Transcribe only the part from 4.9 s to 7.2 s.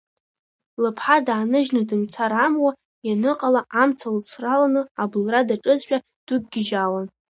абылра даҿызшәа дықәгьежьаауан.